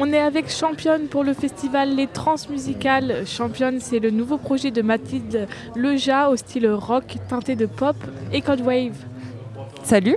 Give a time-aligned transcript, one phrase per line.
[0.00, 3.26] On est avec Championne pour le festival Les Transmusicales.
[3.26, 7.96] Championne, c'est le nouveau projet de Mathilde Leja au style rock teinté de pop
[8.32, 8.94] et code wave.
[9.82, 10.16] Salut.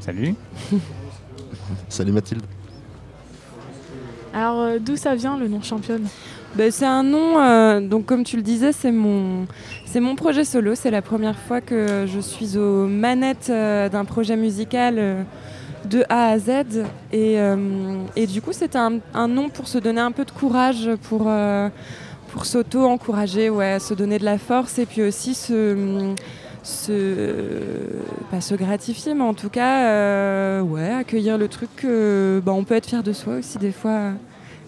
[0.00, 0.34] Salut.
[1.88, 2.42] Salut Mathilde.
[4.34, 6.08] Alors, euh, d'où ça vient le nom Championne?
[6.56, 9.46] Ben, c'est un nom, euh, donc comme tu le disais, c'est mon,
[9.84, 10.74] c'est mon projet solo.
[10.74, 15.22] C'est la première fois que je suis aux manettes euh, d'un projet musical euh,
[15.88, 16.48] de A à Z.
[17.12, 17.56] Et, euh,
[18.16, 21.24] et du coup, c'était un, un nom pour se donner un peu de courage, pour,
[21.26, 21.68] euh,
[22.28, 26.14] pour s'auto-encourager, ouais, se donner de la force et puis aussi se,
[26.62, 26.92] se,
[28.30, 32.64] pas se gratifier, mais en tout cas, euh, ouais, accueillir le truc que bah, on
[32.64, 34.12] peut être fier de soi aussi des fois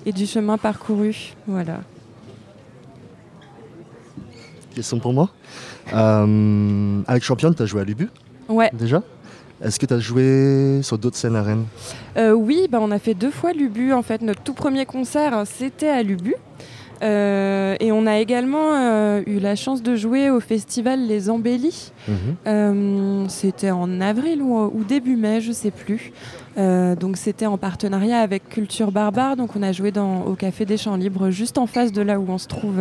[0.07, 1.35] et du chemin parcouru.
[1.47, 1.81] Voilà.
[4.75, 5.31] Question pour moi.
[5.93, 8.09] Euh, avec Championne, tu as joué à l'Ubu
[8.49, 8.71] Ouais.
[8.73, 9.03] déjà?
[9.63, 11.67] Est-ce que tu as joué sur d'autres scènes à Rennes
[12.17, 13.93] Euh, oui, bah, on a fait deux fois l'Ubu.
[13.93, 16.35] En fait, notre tout premier concert, c'était à l'Ubu.
[17.03, 21.93] Euh, et on a également euh, eu la chance de jouer au festival Les Embellis.
[22.09, 22.15] Mhm.
[22.47, 26.13] Euh, c'était en avril ou, ou début mai, je sais plus.
[26.57, 29.37] Donc c'était en partenariat avec Culture Barbare.
[29.37, 32.21] Donc on a joué dans, au Café des Champs Libres, juste en face de là
[32.21, 32.77] où on se trouve.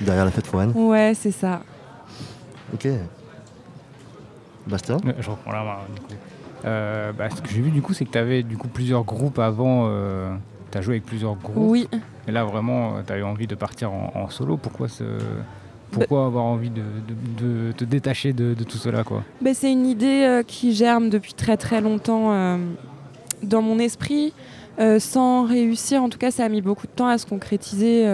[0.00, 1.60] Derrière la fête foraine Ouais, c'est ça.
[2.72, 2.88] Ok.
[4.66, 6.12] Bastien Euh, Je reprends la main, du coup.
[6.64, 9.04] Euh, bah, ce que j'ai vu, du coup, c'est que tu avais du coup, plusieurs
[9.04, 9.88] groupes avant.
[10.70, 11.70] tu as joué avec plusieurs groupes.
[11.70, 11.88] Oui.
[12.28, 14.56] Et là, vraiment, tu as eu envie de partir en, en solo.
[14.56, 15.04] Pourquoi, ce...
[15.90, 19.22] Pourquoi avoir envie de, de- de te détacher de, de tout cela quoi?
[19.42, 22.56] Ben, c'est une idée euh, qui germe depuis très très longtemps euh,
[23.42, 24.32] dans mon esprit,
[24.78, 26.02] euh, sans réussir.
[26.02, 28.04] En tout cas, ça a mis beaucoup de temps à se concrétiser.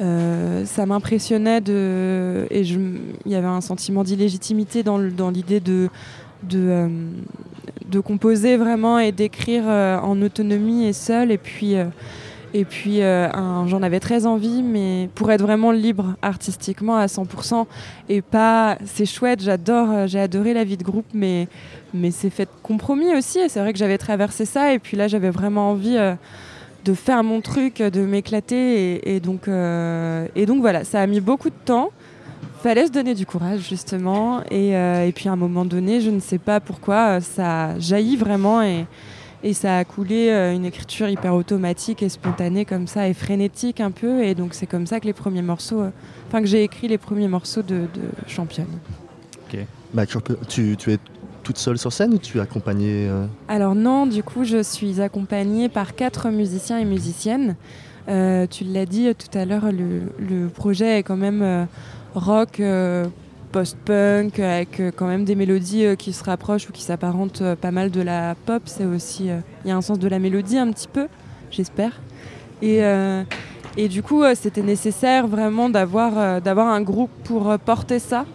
[0.00, 5.60] Euh, ça m'impressionnait de et il y avait un sentiment d'illégitimité dans, l'idée
[6.54, 6.88] euh,
[7.86, 11.74] de composer vraiment et d'écrire euh, en autonomie et seul et puis
[12.54, 17.66] j'en avais très envie mais pour être vraiment libre artistiquement à 100%
[18.08, 21.48] et pas c'est chouette j'adore j'ai adoré la vie de groupe mais
[21.92, 23.38] mais c'est fait de compromis aussi.
[23.38, 25.96] Et c'est vrai que j'avais traversé ça et puis là j'avais vraiment envie
[26.84, 31.06] de faire mon truc de m'éclater et, et donc euh, et donc voilà ça a
[31.06, 31.90] mis beaucoup de temps.
[32.62, 36.10] Fallait se donner du courage justement et, euh, et puis à un moment donné je
[36.10, 38.84] ne sais pas pourquoi euh, ça jaillit vraiment et
[39.44, 43.80] et ça a coulé euh, une écriture hyper automatique et spontanée comme ça et frénétique
[43.80, 44.24] un peu.
[44.24, 45.90] Et donc c'est comme ça que les premiers morceaux euh,
[46.26, 48.66] enfin que j'ai écrit les premiers morceaux de, de championne.
[49.94, 50.18] Bah, tu,
[50.48, 50.98] tu- tu es
[51.56, 55.68] seule sur scène ou tu es accompagnée euh, Alors non, du coup, je suis accompagnée
[55.70, 57.56] par quatre musiciens et musiciennes.
[58.08, 61.64] Euh, tu l'as dit tout à l'heure, le, projet est quand même euh,
[62.14, 62.60] rock,
[63.52, 68.02] post-punk, avec quand même des mélodies qui se rapprochent ou qui s'apparentent pas mal de
[68.02, 68.62] la pop.
[68.66, 69.30] C'est aussi,
[69.64, 71.08] il y a un sens de la mélodie un petit peu,
[71.50, 72.00] j'espère.
[72.60, 72.80] Et,
[73.76, 78.26] et du coup, c'était nécessaire vraiment d'avoir un groupe pour porter ça.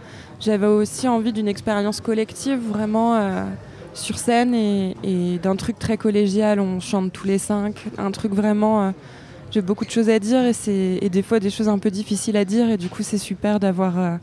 [0.43, 3.15] J'avais aussi envie d'une expérience collective, vraiment.
[3.15, 3.43] euh,
[3.93, 8.87] sur scène et, d'un truc très collégial, on chante tous les cinq, un truc vraiment...
[8.87, 8.91] euh,
[9.51, 12.35] j'ai beaucoup de choses à dire et, c'est- des fois des choses un peu difficiles
[12.37, 14.15] à dire et du coup c'est super d'avoir euh,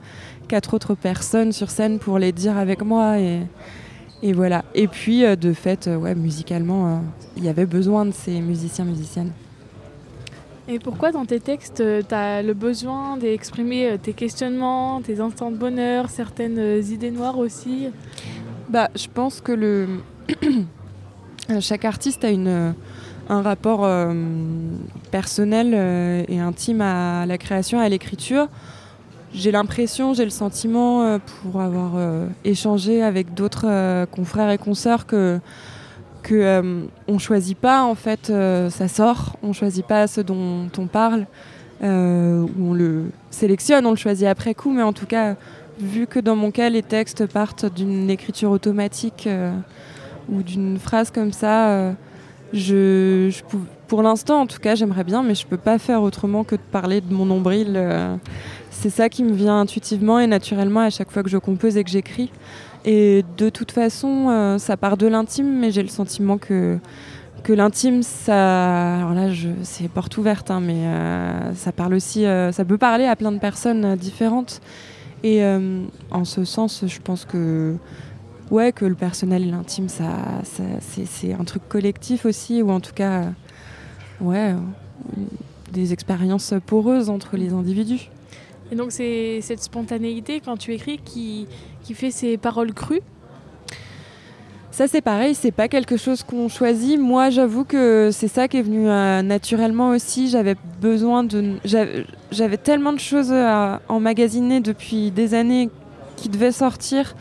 [0.48, 3.42] quatre autres personnes sur scène pour les dire avec moi et,
[4.24, 4.64] et voilà.
[4.74, 7.00] Et puis de fait, ouais, musicalement,
[7.36, 9.30] il y avait besoin de ces musiciens, musiciennes.
[10.72, 15.50] Et pourquoi dans tes textes, tu as le besoin d'exprimer euh, tes questionnements, tes instants
[15.50, 17.88] de bonheur, certaines euh, idées noires aussi?
[18.68, 19.88] Bah, je pense que le
[21.60, 22.74] chaque artiste a une
[23.30, 24.12] un rapport euh,
[25.12, 28.48] personnel euh, et intime à la création, à l'écriture.
[29.32, 34.58] J'ai l'impression, j'ai le sentiment, euh, pour avoir euh, échangé avec d'autres euh, confrères et
[34.58, 35.38] consoeurs, que
[36.22, 39.36] que euh, on choisit pas en fait, euh, ça sort.
[39.42, 41.26] On choisit pas ce dont on parle,
[41.82, 45.36] euh, ou on le sélectionne, on le choisit après coup, mais en tout cas,
[45.78, 49.52] vu que dans mon cas, les textes partent d'une écriture automatique euh,
[50.28, 51.94] ou d'une phrase comme ça,
[53.88, 56.60] pour l'instant, en tout cas, j'aimerais bien, mais je peux pas faire autrement que de
[56.60, 57.80] parler de mon nombril.
[58.70, 61.84] c'est ça qui me vient intuitivement et naturellement à chaque fois que je compose et
[61.84, 62.30] que j'écris.
[62.84, 66.78] Et de toute façon, euh, ça part de l'intime, mais j'ai le sentiment que
[67.42, 72.26] que l'intime, ça, alors là, je, c'est porte ouverte, hein, mais euh, ça parle aussi,
[72.26, 74.60] euh, ça peut parler à plein de personnes différentes.
[75.22, 75.42] Et
[76.10, 77.76] en ce sens, je pense que
[78.50, 80.08] ouais, que le personnel et l'intime, ça,
[80.80, 83.24] c'est, un truc collectif aussi, ou en tout cas,
[84.22, 84.54] ouais,
[85.72, 88.10] des expériences poreuses entre les individus.
[88.72, 91.46] Et donc c'est cette spontanéité quand tu écris qui,
[91.82, 93.02] qui fait ces paroles crues
[94.70, 96.98] Ça c'est pareil, c'est pas quelque chose qu'on choisit.
[96.98, 100.28] Moi j'avoue que c'est ça qui est venu euh, naturellement aussi.
[100.28, 101.54] J'avais besoin de...
[101.64, 105.68] J'avais tellement de choses à emmagasiner depuis des années
[106.16, 107.16] qui devaient sortir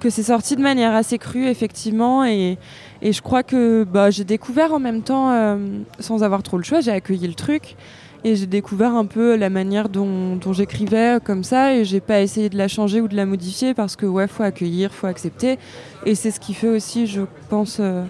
[0.00, 2.58] que c'est sorti de manière assez crue effectivement et,
[3.06, 5.58] et je crois que bah, j'ai découvert en même temps, euh,
[6.00, 7.76] sans avoir trop le choix, j'ai accueilli le truc.
[8.24, 11.76] Et j'ai découvert un peu la manière dont, j'écrivais comme ça.
[11.76, 14.42] Et j'ai pas essayé de la changer ou de la modifier parce que ouais faut
[14.42, 15.56] accueillir faut accepter.
[16.04, 18.02] Et c'est ce qui fait aussi je pense euh,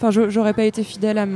[0.00, 1.26] enfin j'aurais pas été fidèle à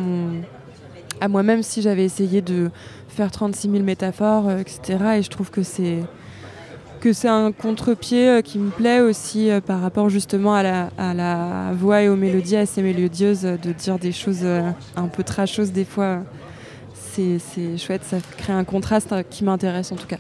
[1.21, 2.71] à moi-même si j'avais essayé de
[3.09, 5.99] faire 36 000 métaphores euh, etc et je trouve que c'est
[7.03, 11.13] que c'est un contre-pied euh, qui me plaît aussi par rapport justement à la, à
[11.13, 14.45] la, voix et aux mélodies assez mélodieuses de dire des choses
[14.97, 16.23] un peu trasheuses des fois
[17.13, 20.19] c'est chouette, ça crée un contraste euh, qui m'intéresse en tout cas.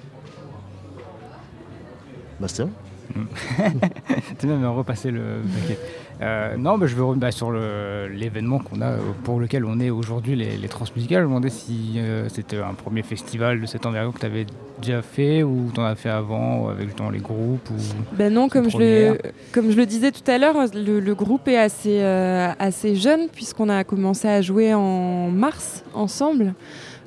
[2.40, 2.68] Bastien
[4.38, 5.40] Tu vas me repasser le
[6.20, 9.80] euh, non, mais je veux revenir bah, sur l'événement qu'on a, euh, pour lequel on
[9.80, 11.22] est aujourd'hui, les, les Transmusicales.
[11.22, 11.98] Je me demandais si
[12.28, 14.46] c'était un premier festival de cette envergure que tu avais
[14.82, 18.70] déjà fait ou tu en as fait avant avec les groupes ou Ben non, comme
[18.70, 19.18] je, le,
[19.52, 23.84] comme je le disais tout à l'heure, le, groupe est assez, assez jeune puisqu'on a
[23.84, 26.54] commencé à jouer en mars ensemble.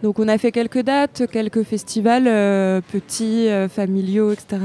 [0.06, 4.58] Donc on a fait quelques dates, quelques festivals euh, petits, euh, familiaux, etc.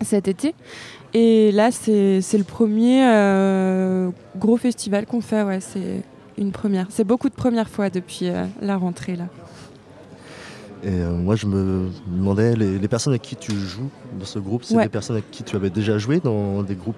[0.00, 0.56] cet été.
[1.12, 5.42] Et là, c'est le premier euh, gros festival qu'on fait.
[5.44, 6.02] Ouais, c'est
[6.36, 6.88] une première.
[6.90, 8.28] C'est beaucoup de premières fois depuis
[8.60, 9.26] la rentrée là.
[10.84, 14.76] Et moi, je me demandais, les, personnes avec qui tu joues dans ce groupe, c'est
[14.76, 16.96] des personnes avec qui tu avais déjà joué dans des groupes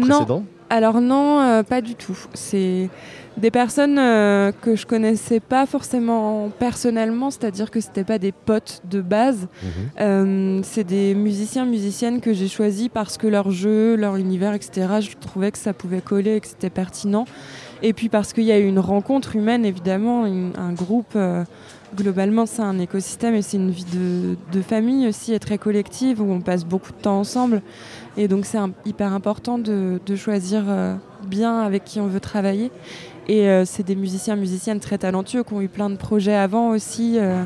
[0.00, 0.44] précédents?
[0.68, 2.18] Alors non, pas du tout.
[2.34, 2.88] C'est
[3.36, 8.82] des personnes euh, que je connaissais pas forcément personnellement, c'est-à-dire que c'était pas des potes
[8.88, 9.48] de base.
[9.62, 9.70] Mhm.
[10.00, 15.00] Euh, c'est des musiciens, musiciennes que j'ai choisis parce que leur jeu, leur univers, etc.
[15.00, 17.24] Je trouvais que ça pouvait coller et que c'était pertinent.
[17.82, 21.16] Et puis parce qu'il y a eu une rencontre humaine, évidemment, un groupe.
[21.92, 23.86] Euh, globalement, c'est un écosystème et c'est une vie
[24.52, 27.62] de, famille aussi et très collective où on passe beaucoup de temps ensemble.
[28.16, 30.64] Et donc, c'est hyper important de, choisir
[31.26, 32.70] bien avec qui on veut travailler.
[33.28, 36.70] Et euh, c'est des musiciens, musiciennes très talentueux qui ont eu plein de projets avant
[36.70, 37.18] aussi.
[37.18, 37.44] Euh,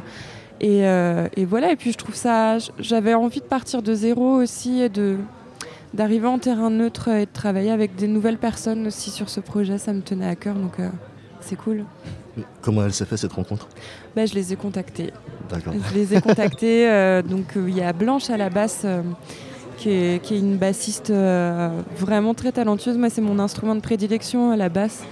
[0.63, 2.59] euh, et, voilà, et puis je trouve ça.
[2.79, 4.91] J'avais envie de partir de zéro aussi et
[5.93, 9.79] d'arriver en terrain neutre et de travailler avec des nouvelles personnes aussi sur ce projet.
[9.79, 10.79] Ça me tenait à cœur, donc
[11.41, 11.85] c'est cool.
[12.61, 13.69] Comment elle s'est fait cette rencontre?
[14.15, 15.13] Bah, Je les ai contactés.
[15.51, 15.75] D'accord.
[15.91, 17.23] Je les ai contactés.
[17.29, 18.87] donc il y a Blanche à la basse.
[19.79, 21.13] Qui est, qui est, une bassiste
[21.99, 22.97] vraiment très talentueuse.
[22.97, 25.05] Moi, c'est mon instrument de prédilection, la basse.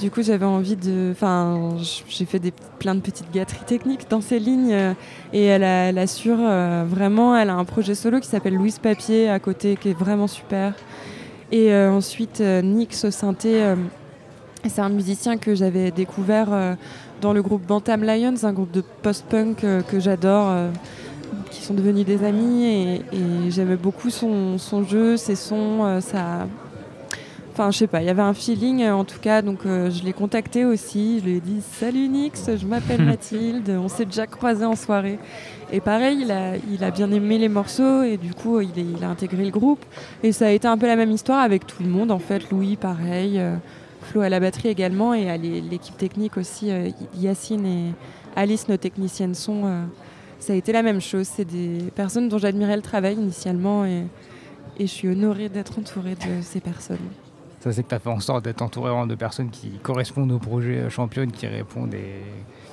[0.00, 1.10] Du coup, j'avais envie de.
[1.10, 1.76] Enfin,
[2.08, 4.94] j'ai fait des, plein de petites gâteries techniques dans ces lignes euh,
[5.32, 7.36] et elle, assure euh, vraiment.
[7.36, 10.74] Elle a un projet solo qui s'appelle Louise Papier à côté qui est vraiment super.
[11.50, 13.10] Et euh, ensuite, Nix au
[14.68, 16.76] c'est un musicien que j'avais découvert
[17.20, 19.56] dans le groupe Bantam Lions, un groupe de post-punk
[19.88, 20.52] que j'adore,
[21.50, 22.64] qui sont devenus des amis.
[22.64, 26.46] Et, et j'aimais beaucoup son, son, jeu, ses sons, sa
[27.60, 29.90] Enfin, je sais pas, il y avait un feeling euh, en tout cas, donc euh,
[29.90, 31.18] je l'ai contacté aussi.
[31.18, 35.18] Je lui ai dit Salut Nix, je m'appelle Mathilde, on s'est déjà croisé en soirée.
[35.72, 39.02] Et pareil, il a, il a bien aimé les morceaux et du coup, il, il,
[39.02, 39.84] a intégré le groupe.
[40.22, 42.48] Et ça a été un peu la même histoire avec tout le monde en fait.
[42.52, 43.56] Louis, pareil, euh,
[44.10, 46.70] Flo à la batterie également et à l'équipe technique aussi.
[47.16, 47.92] Yacine et
[48.36, 49.86] Alice, nos techniciennes sont.
[50.38, 51.26] ça a été la même chose.
[51.26, 54.04] C'est des personnes dont j'admirais le travail initialement et,
[54.78, 56.96] et je suis honorée d'être entourée de ces personnes.
[57.60, 60.38] Ça, c'est que tu as fait en sorte d'être entouré de personnes qui correspondent au
[60.38, 62.22] projet euh, championne, qui répondent et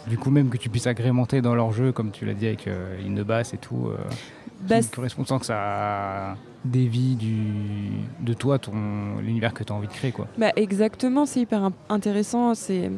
[0.08, 2.68] du coup, même que tu puisses agrémenter dans leur jeu, comme tu l'as dit avec
[2.68, 3.98] euh, une basse et tout, euh,
[4.62, 7.38] bah, qui correspond sans que ça dévie du,
[8.20, 8.74] de toi, ton
[9.22, 10.12] l'univers que tu as envie de créer.
[10.12, 10.28] Quoi.
[10.38, 12.54] Bah, exactement, c'est hyper intéressant.
[12.56, 12.92] C'est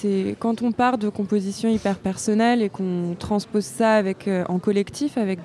[0.00, 4.58] c'est quand on part de compositions hyper personnelles et qu'on transpose ça avec, euh, en
[4.58, 5.40] collectif avec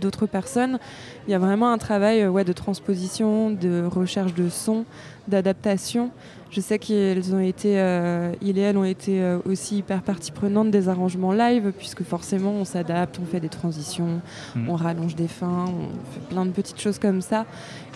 [0.00, 0.78] d'autres personnes,
[1.26, 4.84] il y a vraiment un travail euh, ouais, de transposition, de recherche de son,
[5.28, 6.10] d'adaptation.
[6.50, 10.88] Je sais qu'ils ont été, euh, et elles ont été aussi hyper partie prenante des
[10.88, 14.20] arrangements live, puisque forcément on s'adapte, on fait des transitions,
[14.56, 14.68] mmh.
[14.68, 17.46] on rallonge des fins, on fait plein de petites choses comme ça.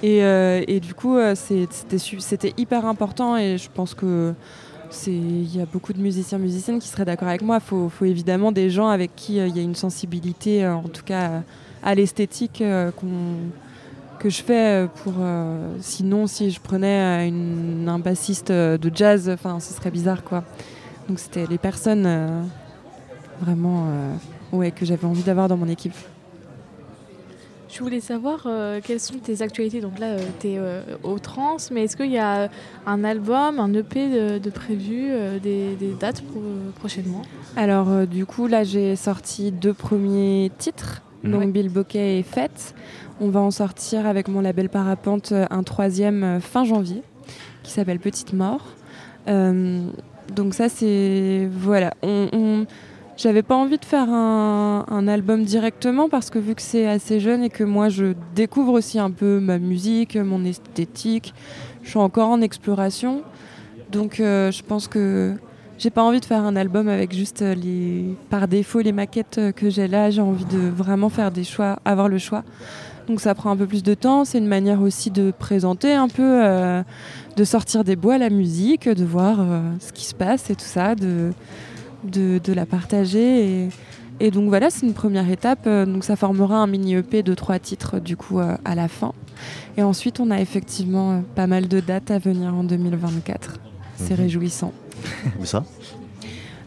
[0.04, 4.34] Et, et du coup, c'était hyper important et je pense que
[5.06, 7.58] il y a beaucoup de musiciens musiciennes qui seraient d'accord avec moi.
[7.60, 10.88] Il faut, évidemment des gens avec qui euh, il y a une sensibilité, euh, en
[10.88, 11.42] tout cas
[11.82, 12.90] à l'esthétique euh,
[14.18, 15.14] que je fais pour.
[15.80, 17.30] sinon, si je prenais
[17.86, 20.44] un bassiste de jazz, ce serait bizarre, quoi.
[21.08, 22.08] Donc c'était les personnes
[23.42, 23.86] vraiment
[24.52, 25.94] ouais, que j'avais envie d'avoir dans mon équipe.
[27.74, 28.46] Je voulais savoir
[28.84, 29.80] quelles sont tes actualités.
[29.80, 30.60] Donc là, tu es
[31.02, 32.48] au trans, mais est-ce qu'il y a
[32.86, 35.08] un album, un EP de, prévu,
[35.42, 36.22] des, dates
[36.76, 37.22] prochainement?
[37.56, 42.76] Alors, du coup, là, j'ai sorti deux premiers titres, donc Bill Bokeh et Fête.
[43.20, 47.02] On va en sortir avec mon label Parapente un troisième fin janvier
[47.64, 48.66] qui s'appelle Petite Mort.
[49.26, 52.66] donc ça c'est voilà, on
[53.16, 57.44] j'avais pas envie de faire un, album directement parce que vu que c'est assez jeune
[57.44, 61.35] et que moi je découvre aussi un peu ma musique, mon esthétique,
[61.83, 63.23] je suis encore en exploration.
[63.92, 65.35] Donc euh, je pense que
[65.78, 69.68] j'ai pas envie de faire un album avec juste les par défaut les maquettes que
[69.68, 70.11] j'ai là.
[70.11, 72.44] J'ai envie de vraiment faire des choix, avoir le choix.
[73.06, 74.25] Donc ça prend un peu plus de temps.
[74.25, 76.83] C'est une manière aussi de présenter un peu, euh,
[77.37, 80.64] de sortir des bois la musique, de voir euh, ce qui se passe et tout
[80.64, 80.94] ça,
[82.04, 83.68] de, la partager.
[84.20, 85.66] Et, donc voilà, c'est une première étape.
[85.66, 88.88] Euh, donc ça formera un mini EP de trois titres du coup euh, à la
[88.88, 89.12] fin.
[89.76, 93.58] Et ensuite, on a effectivement euh, pas mal de dates à venir en 2024.
[93.96, 94.20] C'est mhm.
[94.20, 94.73] réjouissant.
[95.40, 95.64] Où ça?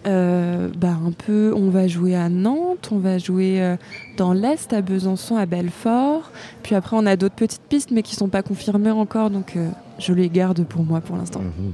[0.05, 3.75] Bah, un peu, on va jouer à Nantes, on va jouer
[4.15, 6.31] dans l'Est, à Besançon, à Belfort.
[6.63, 9.57] Puis après, on a d'autres petites pistes, mais qui ne sont pas confirmées encore, donc
[9.99, 11.41] je les garde pour moi pour l'instant.
[11.41, 11.73] Mhm.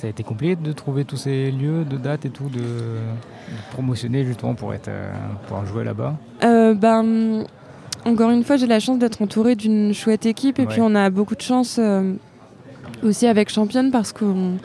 [0.00, 2.62] Ça a été compliqué de trouver tous ces lieux, de dates et tout, de,
[3.72, 5.12] promotionner justement pour être, euh,
[5.46, 6.16] pouvoir jouer là-bas.
[6.42, 7.44] Euh, ben,
[8.06, 11.10] Encore une fois, j'ai la chance d'être entourée d'une chouette équipe et puis on a
[11.10, 12.14] beaucoup de chance euh,
[13.02, 14.56] aussi avec Championne parce qu'on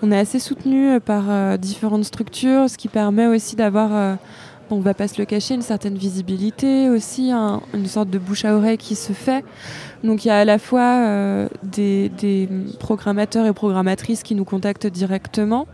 [0.00, 4.16] on est assez soutenu par différentes structures, ce qui permet aussi d'avoir
[4.70, 8.56] on va pas se le cacher, une certaine visibilité aussi, une sorte de bouche à
[8.56, 9.44] oreille qui se fait.
[10.02, 14.86] Donc il y a à la fois euh, des, programmateurs et programmatrices qui nous contactent
[14.86, 15.66] directement,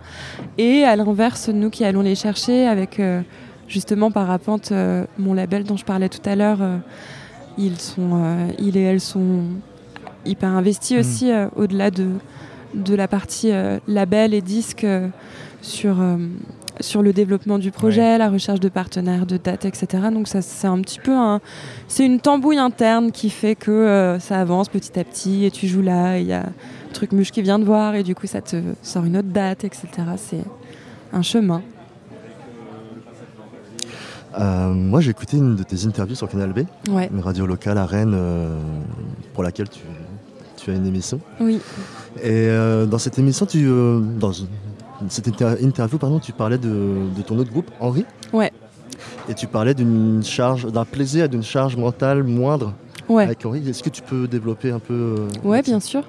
[0.59, 3.23] et à l'inverse, nous qui allons les chercher avec euh,
[3.69, 6.59] justement Parapente, euh, mon label dont je parlais tout à l'heure.
[7.59, 8.23] ils, sont,
[8.59, 9.45] ils et elles sont
[10.25, 11.01] hyper investis mmh.
[11.01, 12.09] aussi au-delà de,
[12.75, 13.51] de la partie
[13.89, 14.87] label et disque
[15.63, 15.97] sur
[16.81, 19.87] sur le développement du projet, la recherche de partenaires, de dates, etc.
[20.13, 21.41] Donc ça, c'est un petit peu un,
[21.89, 25.67] c'est une tambouille interne qui fait que euh, ça avance petit à petit et tu
[25.67, 28.27] joues là, il y a un truc muche qui vient de voir et du coup
[28.27, 29.89] ça te sort une autre date, etc.
[30.17, 30.45] C'est
[31.13, 31.63] un chemin.
[34.39, 37.87] Euh, moi, j'ai écouté une de tes interviews sur Canal B, une radio locale à
[37.87, 38.57] Rennes, euh,
[39.35, 41.21] pour laquelle tu, as une émission.
[41.41, 41.59] Oui.
[42.23, 42.49] Et
[42.89, 44.31] dans cette émission, tu, dans,
[45.09, 48.05] cette interview, pardon, tu parlais de, ton autre groupe, Henri.
[48.33, 48.53] Ouais.
[49.29, 52.75] Et tu parlais d'une charge, d'un plaisir et d'une charge mentale moindre
[53.09, 53.25] ouais.
[53.25, 53.69] avec Henri.
[53.69, 56.03] Est-ce que tu peux développer un peu euh, Ouais, bien sûr.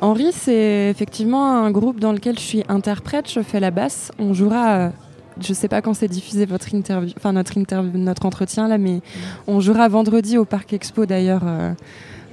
[0.00, 4.12] Henri, c'est effectivement un groupe dans lequel je suis interprète, je fais la basse.
[4.18, 4.76] On jouera.
[4.76, 4.88] Euh,
[5.40, 9.02] je sais pas quand c'est diffusé votre interview, enfin notre interview, notre entretien là, mais
[9.46, 11.42] on jouera vendredi au Parc Expo d'ailleurs.
[11.44, 11.72] Euh,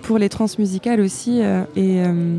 [0.04, 1.42] pour les transmusicales aussi.
[1.42, 2.38] Euh, euh,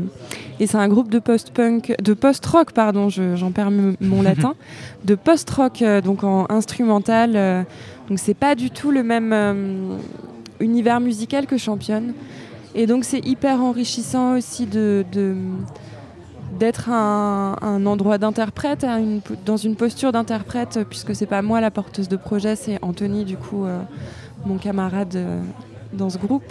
[0.59, 4.55] et, c'est un groupe de post-punk, de post-rock, pardon, j'en perds mon latin,
[5.03, 7.65] de post-rock, euh, donc en instrumental.
[8.07, 9.99] donc c'est pas du tout le même
[10.61, 12.13] univers musical que Championne.
[12.75, 15.05] Et donc c'est hyper enrichissant aussi de,
[16.59, 18.85] d'être un, un, endroit d'interprète,
[19.45, 23.37] dans une posture d'interprète, puisque c'est pas moi la porteuse de projet, c'est Anthony, du
[23.37, 23.65] coup,
[24.45, 25.17] mon camarade
[25.93, 26.43] dans ce groupe.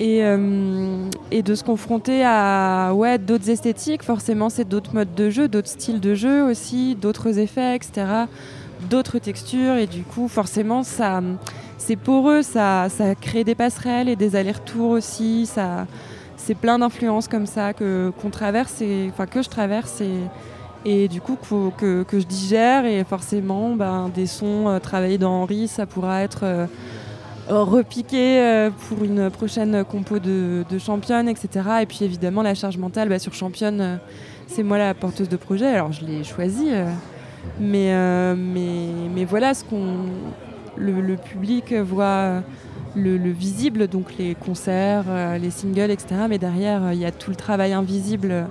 [0.00, 5.48] Euh, et, de se confronter à ouais, d'autres esthétiques, forcément c'est d'autres modes de jeu,
[5.48, 8.06] d'autres styles de jeu aussi, d'autres effets, etc.,
[8.90, 11.22] d'autres textures, et du coup forcément ça,
[11.78, 15.86] c'est poreux, ça, ça crée des passerelles et des allers-retours aussi, ça,
[16.36, 20.20] c'est plein d'influences comme ça que, qu'on traverse, enfin que je traverse, et,
[20.84, 21.38] et du coup
[21.78, 26.22] que, que, je digère, et forcément ben, des sons euh, travaillés dans Henri, ça pourra
[26.22, 26.40] être...
[26.42, 26.66] Euh,
[27.48, 31.48] repiquer euh, pour une prochaine compo de, championne, etc.
[31.82, 33.96] Et puis évidemment la charge mentale bah, sur championne, euh,
[34.46, 36.68] c'est moi la porteuse de projet, alors je l'ai choisi.
[36.70, 36.90] Euh,
[37.60, 37.92] mais,
[38.34, 40.06] mais, mais voilà ce qu'on
[40.76, 42.42] le, public voit
[42.96, 45.04] le, visible, donc les concerts,
[45.40, 46.22] les singles, etc.
[46.28, 48.48] Mais derrière, il y a tout le travail invisible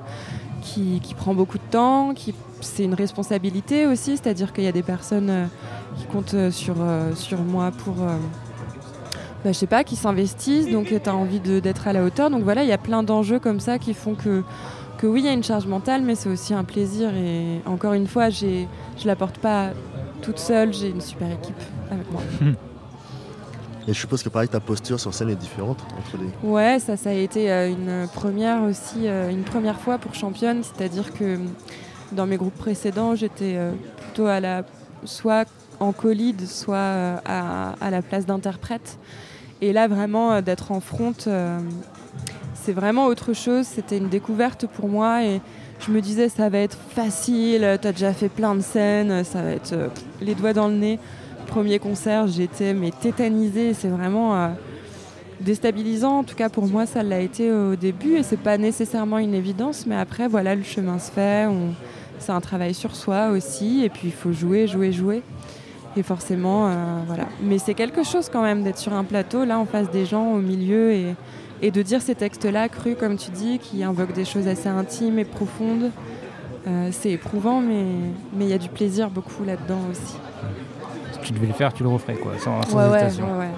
[0.62, 4.72] qui, qui prend beaucoup de temps, qui c'est une responsabilité aussi, c'est-à-dire qu'il y a
[4.72, 5.50] des personnes
[5.98, 6.78] qui comptent sur,
[7.16, 7.96] sur moi pour
[9.46, 12.32] bah, je sais pas, qui s'investissent, donc tu as envie d'être à la hauteur.
[12.32, 14.42] Donc voilà, il y a plein d'enjeux comme ça qui font que,
[14.98, 17.14] que oui, il y a une charge mentale, mais c'est aussi un plaisir.
[17.14, 19.70] Et encore une fois, je ne la porte pas
[20.24, 21.62] toute seule, j'ai une super équipe
[21.92, 22.24] avec moi.
[23.88, 26.50] Et je suppose que pareil, ta posture sur scène est différente entre les.
[26.50, 30.64] Ouais, ça, ça a été euh, une première aussi, euh, une première fois pour championne,
[30.64, 31.38] c'est-à-dire que
[32.14, 34.64] dans mes groupes précédents, j'étais euh, plutôt à la
[35.04, 35.48] soit
[35.80, 38.98] en colide, soit à, à la place d'interprète.
[39.62, 41.14] Et là, vraiment, d'être en front,
[42.54, 43.66] c'est vraiment autre chose.
[43.66, 45.42] C'était une découverte pour moi et
[45.80, 49.42] je me disais, ça va être facile, tu as déjà fait plein de scènes, ça
[49.42, 49.76] va être
[50.22, 51.00] les doigts dans le nez.
[51.48, 53.74] Premier concert, j'étais mais tétanisée.
[53.74, 54.52] C'est vraiment
[55.42, 56.20] déstabilisant.
[56.20, 59.34] En tout cas, pour moi, ça l'a été au début et c'est pas nécessairement une
[59.34, 59.86] évidence.
[59.86, 61.48] Mais après, voilà, le chemin se fait.
[62.20, 63.84] C'est un travail sur soi aussi.
[63.84, 65.22] Et puis, il faut jouer, jouer, jouer.
[65.98, 66.74] Et forcément, euh,
[67.08, 67.26] voilà.
[67.42, 70.34] Mais c'est quelque chose quand même d'être sur un plateau, là, en face des gens,
[70.34, 71.16] au milieu, et,
[71.62, 75.20] et de dire ces textes-là, crus, comme tu dis, qui invoquent des choses assez intimes
[75.20, 75.92] et profondes.
[76.68, 77.86] Euh, c'est éprouvant, mais
[78.40, 80.16] il y a du plaisir beaucoup là-dedans aussi.
[81.14, 83.26] Si tu devais le faire, tu le referais, quoi, sans, sans ouais, hésitation.
[83.34, 83.52] Ouais, ouais,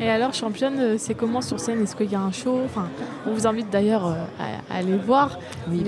[0.00, 1.82] et alors, championne, euh, c'est comment sur scène?
[1.82, 2.60] Est-ce qu'il y a un show?
[2.64, 2.88] Enfin,
[3.26, 4.14] On vous invite d'ailleurs euh,
[4.70, 5.38] à, aller voir.
[5.70, 5.82] Oui,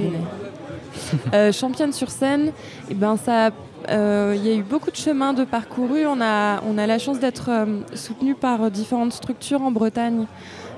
[1.34, 2.52] euh, championne sur scène, et
[2.90, 3.50] eh ben ça,
[3.88, 6.06] il y a eu beaucoup de chemins de parcouru.
[6.06, 7.50] On a, on a la chance d'être
[7.94, 10.26] soutenu par différentes structures en Bretagne,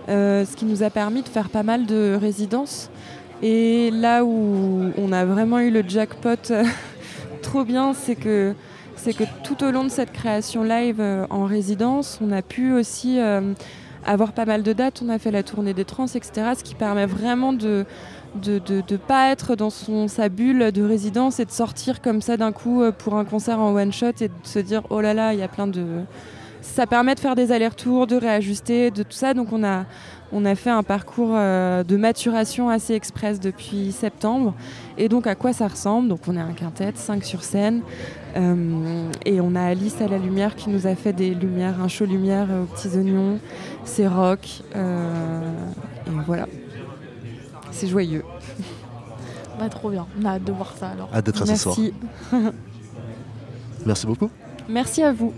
[0.09, 2.91] ce qui nous a permis de faire pas mal de résidences.
[3.43, 6.53] Et là où on a vraiment eu le jackpot
[7.43, 8.55] trop bien, c'est que
[8.99, 12.73] c'est que tout au long de cette création live euh, en résidence, on a pu
[12.73, 13.55] aussi euh,
[14.05, 15.03] avoir pas mal de dates.
[15.05, 16.53] On a fait la tournée des trans, etc.
[16.59, 17.87] Ce qui permet vraiment de
[18.35, 22.37] de ne pas être dans son, sa bulle de résidence et de sortir comme ça
[22.37, 25.15] d'un coup euh, pour un concert en one shot et de se dire oh là
[25.15, 25.85] là, il y a plein de.
[26.61, 29.33] Ça permet de faire des allers-retours, de réajuster, de tout ça.
[29.33, 29.85] Donc on a,
[30.33, 34.55] a fait un parcours de maturation assez express depuis septembre.
[34.99, 36.09] Et donc à quoi ça ressemble?
[36.09, 37.83] Donc on est un quintet, 5 sur scène.
[38.37, 41.89] Euh, et on a Alice à la lumière qui nous a fait des lumières, un
[41.89, 43.39] show lumière aux petits oignons.
[43.85, 44.63] C'est rock.
[44.77, 45.53] Euh,
[46.07, 46.47] et voilà.
[47.73, 48.25] C'est joyeux.
[49.59, 50.07] Bah, trop bien.
[50.21, 51.09] On a hâte de voir ça alors.
[51.13, 51.77] Hâte d'être à ce soir.
[51.79, 51.95] Merci.
[53.87, 54.31] Merci beaucoup.
[54.69, 55.33] Merci à vous.